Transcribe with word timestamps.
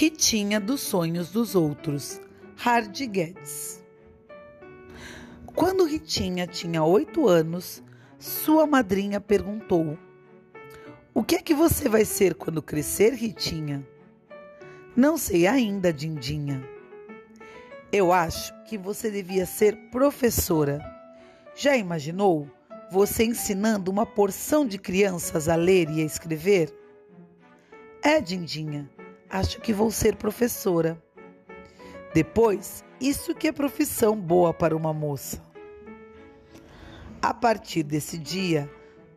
Ritinha 0.00 0.60
dos 0.60 0.80
sonhos 0.82 1.32
dos 1.32 1.56
outros, 1.56 2.20
Hard 2.54 2.96
Guedes. 2.96 3.82
Quando 5.44 5.84
Ritinha 5.84 6.46
tinha 6.46 6.84
oito 6.84 7.26
anos, 7.26 7.82
sua 8.16 8.64
madrinha 8.64 9.20
perguntou: 9.20 9.98
O 11.12 11.24
que 11.24 11.34
é 11.34 11.42
que 11.42 11.52
você 11.52 11.88
vai 11.88 12.04
ser 12.04 12.36
quando 12.36 12.62
crescer, 12.62 13.12
Ritinha? 13.12 13.84
Não 14.94 15.18
sei 15.18 15.48
ainda, 15.48 15.92
Dindinha. 15.92 16.62
Eu 17.90 18.12
acho 18.12 18.54
que 18.66 18.78
você 18.78 19.10
devia 19.10 19.46
ser 19.46 19.74
professora. 19.90 20.80
Já 21.56 21.76
imaginou 21.76 22.48
você 22.88 23.24
ensinando 23.24 23.90
uma 23.90 24.06
porção 24.06 24.64
de 24.64 24.78
crianças 24.78 25.48
a 25.48 25.56
ler 25.56 25.90
e 25.90 26.02
a 26.02 26.04
escrever? 26.04 26.72
É, 28.00 28.20
Dindinha, 28.20 28.88
acho 29.30 29.60
que 29.60 29.72
vou 29.72 29.90
ser 29.90 30.16
professora. 30.16 31.02
Depois, 32.14 32.84
isso 33.00 33.34
que 33.34 33.48
é 33.48 33.52
profissão 33.52 34.16
boa 34.16 34.52
para 34.52 34.76
uma 34.76 34.92
moça. 34.92 35.42
A 37.20 37.34
partir 37.34 37.82
desse 37.82 38.16
dia, 38.16 38.70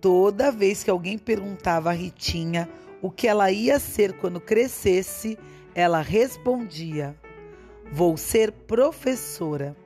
toda 0.00 0.52
vez 0.52 0.84
que 0.84 0.90
alguém 0.90 1.16
perguntava 1.16 1.90
a 1.90 1.92
Ritinha 1.92 2.68
o 3.00 3.10
que 3.10 3.28
ela 3.28 3.50
ia 3.50 3.78
ser 3.78 4.14
quando 4.14 4.40
crescesse, 4.40 5.38
ela 5.74 6.00
respondia: 6.00 7.14
Vou 7.92 8.16
ser 8.16 8.50
professora. 8.50 9.76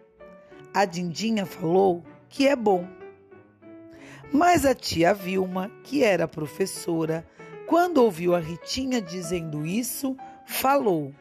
A 0.73 0.85
Dindinha 0.85 1.45
falou 1.45 2.05
que 2.29 2.47
é 2.47 2.55
bom. 2.55 2.87
Mas 4.33 4.67
a 4.67 4.75
tia 4.75 5.15
Vilma, 5.15 5.71
que 5.83 6.05
era 6.05 6.29
professora, 6.29 7.27
quando 7.69 7.99
ouviu 7.99 8.35
a 8.35 8.41
Ritinha 8.41 8.99
dizendo 8.99 9.67
isso, 9.67 10.17
falou: 10.47 11.15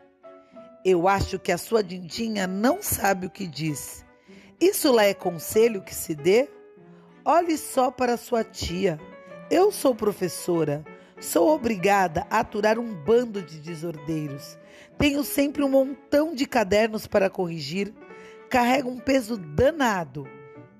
Eu 0.83 1.05
acho 1.05 1.37
que 1.37 1.51
a 1.51 1.57
sua 1.57 1.83
Dindinha 1.83 2.47
não 2.47 2.81
sabe 2.81 3.27
o 3.27 3.29
que 3.29 3.45
diz. 3.45 4.05
Isso 4.59 4.89
lá 4.93 5.03
é 5.03 5.13
conselho 5.13 5.83
que 5.83 5.93
se 5.93 6.15
dê? 6.15 6.47
Olhe 7.25 7.57
só 7.57 7.91
para 7.91 8.15
sua 8.15 8.45
tia. 8.45 8.97
Eu 9.51 9.73
sou 9.73 9.93
professora. 9.93 10.85
Sou 11.19 11.49
obrigada 11.49 12.25
a 12.29 12.39
aturar 12.39 12.79
um 12.79 12.93
bando 12.93 13.41
de 13.41 13.59
desordeiros. 13.59 14.57
Tenho 14.97 15.25
sempre 15.25 15.63
um 15.63 15.69
montão 15.69 16.33
de 16.33 16.45
cadernos 16.45 17.05
para 17.05 17.29
corrigir. 17.29 17.93
Carrego 18.49 18.89
um 18.89 18.99
peso 18.99 19.35
danado. 19.35 20.25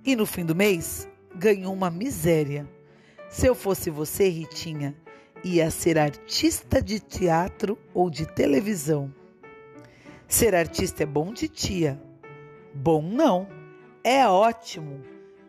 E 0.06 0.16
no 0.16 0.26
fim 0.26 0.46
do 0.46 0.56
mês, 0.56 1.10
ganho 1.36 1.70
uma 1.74 1.92
miséria. 1.92 2.66
Se 3.30 3.46
eu 3.46 3.54
fosse 3.54 3.90
você, 3.90 4.30
Ritinha, 4.30 4.96
ia 5.44 5.70
ser 5.72 5.98
artista 5.98 6.82
de 6.82 7.00
teatro 7.00 7.78
ou 7.94 8.10
de 8.10 8.26
televisão. 8.26 9.14
Ser 10.28 10.56
artista 10.56 11.04
é 11.04 11.06
bom 11.06 11.32
de 11.32 11.48
tia. 11.48 12.02
Bom 12.74 13.02
não, 13.02 13.48
é 14.04 14.28
ótimo. 14.28 15.02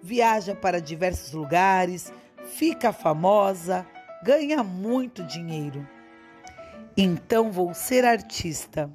Viaja 0.02 0.54
para 0.54 0.80
diversos 0.80 1.32
lugares, 1.32 2.12
fica 2.44 2.92
famosa, 2.92 3.86
ganha 4.22 4.62
muito 4.62 5.24
dinheiro. 5.24 5.86
Então 6.96 7.50
vou 7.50 7.74
ser 7.74 8.04
artista. 8.04 8.90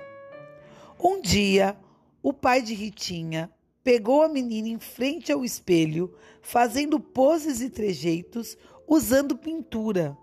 Um 1.00 1.22
dia, 1.22 1.78
o 2.22 2.32
pai 2.32 2.62
de 2.62 2.74
Ritinha 2.74 3.52
pegou 3.84 4.24
a 4.24 4.30
menina 4.30 4.70
em 4.70 4.80
frente 4.80 5.32
ao 5.32 5.44
espelho, 5.44 6.16
fazendo 6.42 7.00
poses 7.00 7.60
e 7.62 7.70
trejeitos, 7.70 8.58
usando 8.88 9.38
pintura. 9.38 10.18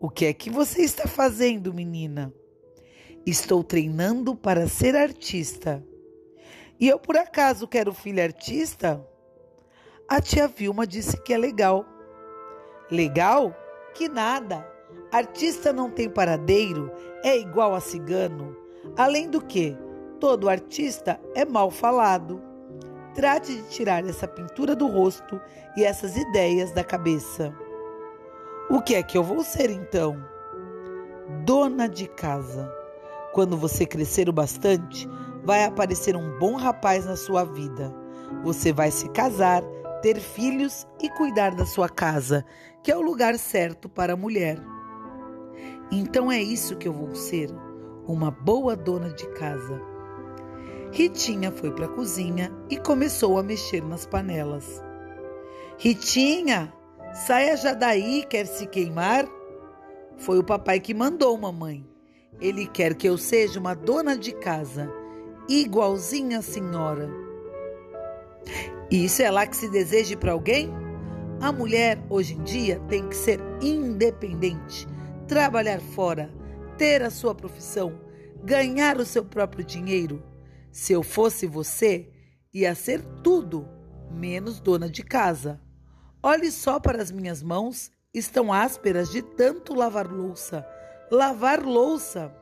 O 0.00 0.10
que 0.10 0.26
é 0.26 0.32
que 0.32 0.50
você 0.50 0.82
está 0.82 1.06
fazendo, 1.06 1.72
menina? 1.72 2.32
Estou 3.24 3.64
treinando 3.64 4.36
para 4.36 4.68
ser 4.68 4.94
artista. 4.94 5.82
E 6.78 6.88
eu 6.88 6.98
por 6.98 7.16
acaso 7.16 7.66
quero 7.66 7.94
filho 7.94 8.22
artista? 8.22 9.06
A 10.08 10.20
tia 10.20 10.46
Vilma 10.46 10.86
disse 10.86 11.16
que 11.22 11.32
é 11.32 11.38
legal. 11.38 11.86
Legal? 12.90 13.54
Que 13.94 14.08
nada! 14.08 14.68
Artista 15.10 15.72
não 15.72 15.90
tem 15.90 16.10
paradeiro, 16.10 16.90
é 17.22 17.38
igual 17.38 17.74
a 17.74 17.80
cigano. 17.80 18.56
Além 18.96 19.30
do 19.30 19.40
que, 19.40 19.76
todo 20.20 20.48
artista 20.48 21.20
é 21.34 21.44
mal 21.44 21.70
falado. 21.70 22.42
Trate 23.14 23.54
de 23.54 23.68
tirar 23.68 24.04
essa 24.06 24.26
pintura 24.26 24.74
do 24.74 24.86
rosto 24.86 25.40
e 25.76 25.84
essas 25.84 26.16
ideias 26.16 26.72
da 26.72 26.82
cabeça. 26.82 27.54
O 28.74 28.82
que 28.82 28.96
é 28.96 29.04
que 29.04 29.16
eu 29.16 29.22
vou 29.22 29.44
ser 29.44 29.70
então? 29.70 30.16
Dona 31.44 31.88
de 31.88 32.08
casa. 32.08 32.68
Quando 33.32 33.56
você 33.56 33.86
crescer 33.86 34.28
o 34.28 34.32
bastante, 34.32 35.08
vai 35.44 35.62
aparecer 35.62 36.16
um 36.16 36.36
bom 36.40 36.56
rapaz 36.56 37.06
na 37.06 37.14
sua 37.14 37.44
vida. 37.44 37.94
Você 38.42 38.72
vai 38.72 38.90
se 38.90 39.08
casar, 39.10 39.62
ter 40.02 40.18
filhos 40.18 40.88
e 41.00 41.08
cuidar 41.08 41.54
da 41.54 41.64
sua 41.64 41.88
casa, 41.88 42.44
que 42.82 42.90
é 42.90 42.96
o 42.96 43.00
lugar 43.00 43.38
certo 43.38 43.88
para 43.88 44.14
a 44.14 44.16
mulher. 44.16 44.58
Então 45.92 46.30
é 46.30 46.42
isso 46.42 46.76
que 46.76 46.88
eu 46.88 46.92
vou 46.92 47.14
ser, 47.14 47.50
uma 48.08 48.32
boa 48.32 48.74
dona 48.74 49.10
de 49.10 49.28
casa. 49.34 49.80
Ritinha 50.90 51.52
foi 51.52 51.70
para 51.70 51.86
a 51.86 51.94
cozinha 51.94 52.52
e 52.68 52.76
começou 52.76 53.38
a 53.38 53.42
mexer 53.44 53.84
nas 53.84 54.04
panelas. 54.04 54.82
Ritinha, 55.78 56.74
Saia 57.14 57.56
já 57.56 57.72
daí, 57.74 58.26
quer 58.28 58.44
se 58.44 58.66
queimar? 58.66 59.24
Foi 60.16 60.36
o 60.36 60.42
papai 60.42 60.80
que 60.80 60.92
mandou, 60.92 61.38
mamãe. 61.38 61.88
Ele 62.40 62.66
quer 62.66 62.92
que 62.96 63.08
eu 63.08 63.16
seja 63.16 63.60
uma 63.60 63.72
dona 63.72 64.18
de 64.18 64.32
casa, 64.32 64.92
igualzinha 65.48 66.40
a 66.40 66.42
senhora. 66.42 67.08
Isso 68.90 69.22
é 69.22 69.30
lá 69.30 69.46
que 69.46 69.56
se 69.56 69.70
deseje 69.70 70.16
para 70.16 70.32
alguém? 70.32 70.68
A 71.40 71.52
mulher, 71.52 72.04
hoje 72.10 72.34
em 72.34 72.42
dia, 72.42 72.80
tem 72.88 73.08
que 73.08 73.16
ser 73.16 73.40
independente, 73.62 74.88
trabalhar 75.28 75.80
fora, 75.80 76.34
ter 76.76 77.00
a 77.00 77.10
sua 77.10 77.32
profissão, 77.32 77.96
ganhar 78.42 78.98
o 78.98 79.06
seu 79.06 79.24
próprio 79.24 79.64
dinheiro. 79.64 80.20
Se 80.72 80.92
eu 80.92 81.04
fosse 81.04 81.46
você, 81.46 82.08
ia 82.52 82.74
ser 82.74 83.04
tudo, 83.22 83.68
menos 84.10 84.58
dona 84.58 84.90
de 84.90 85.04
casa. 85.04 85.63
Olhe 86.26 86.50
só 86.50 86.80
para 86.80 87.02
as 87.02 87.12
minhas 87.12 87.42
mãos, 87.42 87.92
estão 88.14 88.50
ásperas 88.50 89.10
de 89.10 89.20
tanto 89.20 89.74
lavar 89.74 90.10
louça. 90.10 90.66
Lavar 91.10 91.62
louça! 91.62 92.34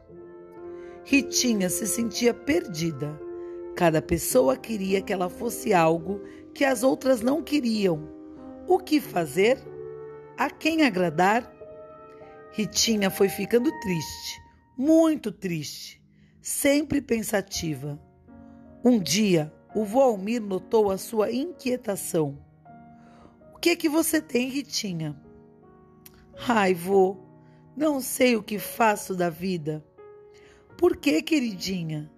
Ritinha 1.04 1.68
se 1.68 1.88
sentia 1.88 2.32
perdida. 2.32 3.20
Cada 3.74 4.00
pessoa 4.00 4.56
queria 4.56 5.02
que 5.02 5.12
ela 5.12 5.28
fosse 5.28 5.74
algo 5.74 6.20
que 6.54 6.64
as 6.64 6.84
outras 6.84 7.22
não 7.22 7.42
queriam. 7.42 8.08
O 8.68 8.78
que 8.78 9.00
fazer? 9.00 9.58
A 10.38 10.48
quem 10.48 10.84
agradar? 10.84 11.52
Ritinha 12.52 13.10
foi 13.10 13.28
ficando 13.28 13.68
triste, 13.80 14.40
muito 14.78 15.32
triste, 15.32 16.00
sempre 16.40 17.02
pensativa. 17.02 18.00
Um 18.84 19.00
dia, 19.00 19.52
o 19.74 19.84
vô 19.84 20.02
Almir 20.02 20.40
notou 20.40 20.88
a 20.88 20.96
sua 20.96 21.32
inquietação 21.32 22.51
que 23.62 23.76
que 23.76 23.88
você 23.88 24.20
tem, 24.20 24.48
Ritinha? 24.48 25.14
Ai, 26.48 26.74
vô, 26.74 27.16
não 27.76 28.00
sei 28.00 28.34
o 28.34 28.42
que 28.42 28.58
faço 28.58 29.14
da 29.14 29.30
vida. 29.30 29.84
Por 30.76 30.96
que, 30.96 31.22
queridinha? 31.22 32.10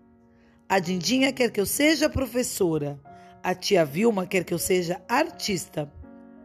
A 0.67 0.79
Dindinha 0.79 1.35
quer 1.35 1.51
que 1.51 1.61
eu 1.61 1.67
seja 1.67 2.09
professora. 2.09 2.99
A 3.43 3.55
tia 3.55 3.85
Vilma 3.85 4.27
quer 4.27 4.43
que 4.43 4.55
eu 4.55 4.59
seja 4.59 5.03
artista. 5.07 5.93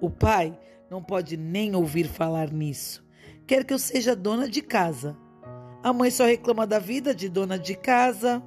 O 0.02 0.10
pai 0.10 0.60
não 0.92 1.02
pode 1.02 1.38
nem 1.38 1.74
ouvir 1.78 2.06
falar 2.06 2.52
nisso. 2.52 3.02
Quer 3.48 3.64
que 3.64 3.74
eu 3.74 3.80
seja 3.80 4.14
dona 4.14 4.50
de 4.50 4.62
casa. 4.62 5.16
A 5.82 5.94
mãe 5.94 6.12
só 6.12 6.26
reclama 6.26 6.68
da 6.68 6.78
vida 6.78 7.16
de 7.16 7.30
dona 7.30 7.58
de 7.58 7.74
casa. 7.74 8.44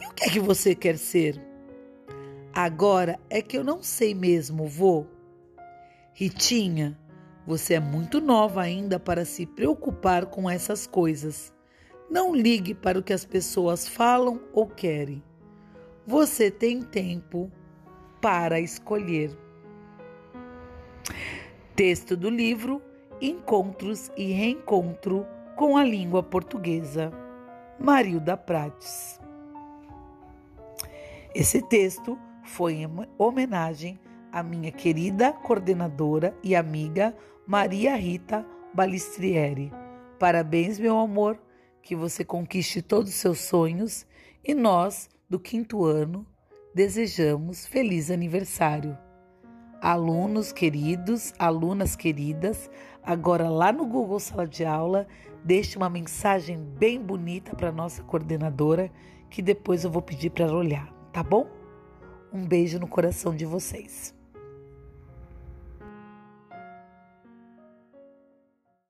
E 0.00 0.06
o 0.08 0.12
que 0.12 0.24
é 0.24 0.30
que 0.30 0.40
você 0.40 0.74
quer 0.74 0.98
ser? 0.98 1.53
Agora 2.54 3.18
é 3.28 3.42
que 3.42 3.58
eu 3.58 3.64
não 3.64 3.82
sei 3.82 4.14
mesmo, 4.14 4.68
vô. 4.68 5.06
Ritinha, 6.12 6.96
você 7.44 7.74
é 7.74 7.80
muito 7.80 8.20
nova 8.20 8.62
ainda 8.62 9.00
para 9.00 9.24
se 9.24 9.44
preocupar 9.44 10.26
com 10.26 10.48
essas 10.48 10.86
coisas. 10.86 11.52
Não 12.08 12.32
ligue 12.32 12.72
para 12.72 12.96
o 12.96 13.02
que 13.02 13.12
as 13.12 13.24
pessoas 13.24 13.88
falam 13.88 14.40
ou 14.52 14.68
querem. 14.68 15.20
Você 16.06 16.48
tem 16.48 16.80
tempo 16.80 17.50
para 18.20 18.60
escolher. 18.60 19.36
Texto 21.74 22.16
do 22.16 22.30
livro 22.30 22.80
Encontros 23.20 24.12
e 24.16 24.30
Reencontro 24.30 25.26
com 25.56 25.76
a 25.76 25.82
Língua 25.82 26.22
Portuguesa, 26.22 27.10
Marilda 27.80 28.36
Prates. 28.36 29.18
Esse 31.34 31.60
texto 31.60 32.16
foi 32.44 32.74
em 32.74 32.88
homenagem 33.18 33.98
à 34.30 34.42
minha 34.42 34.70
querida 34.70 35.32
coordenadora 35.32 36.36
e 36.42 36.54
amiga 36.54 37.16
Maria 37.46 37.96
Rita 37.96 38.46
Balistrieri. 38.72 39.72
Parabéns, 40.18 40.78
meu 40.78 40.98
amor. 40.98 41.38
que 41.82 41.94
você 41.94 42.24
conquiste 42.24 42.80
todos 42.80 43.10
os 43.10 43.16
seus 43.16 43.40
sonhos 43.40 44.06
e 44.42 44.54
nós, 44.54 45.10
do 45.28 45.38
quinto 45.38 45.84
ano, 45.84 46.26
desejamos 46.74 47.66
feliz 47.66 48.10
aniversário. 48.10 48.96
Alunos 49.82 50.50
queridos, 50.50 51.34
alunas 51.38 51.94
queridas, 51.94 52.70
agora 53.02 53.50
lá 53.50 53.70
no 53.70 53.84
Google 53.84 54.18
Sala 54.18 54.46
de 54.46 54.64
Aula, 54.64 55.06
deixe 55.44 55.76
uma 55.76 55.90
mensagem 55.90 56.56
bem 56.56 56.98
bonita 56.98 57.54
para 57.54 57.70
nossa 57.70 58.02
coordenadora, 58.02 58.90
que 59.28 59.42
depois 59.42 59.84
eu 59.84 59.90
vou 59.90 60.00
pedir 60.00 60.30
para 60.30 60.50
olhar, 60.50 60.90
tá 61.12 61.22
bom? 61.22 61.46
Um 62.34 62.44
beijo 62.44 62.80
no 62.80 62.88
coração 62.88 63.32
de 63.32 63.46
vocês. 63.46 64.12